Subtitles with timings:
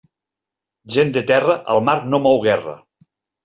[0.95, 2.79] Gent de terra, al mar no mou guerra.